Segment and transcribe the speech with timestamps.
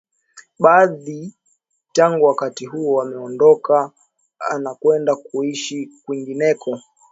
[0.59, 1.35] Baadhi
[1.93, 3.91] tangu wakati huo wameondoka
[4.51, 6.79] au kwenda kuishi kwingineko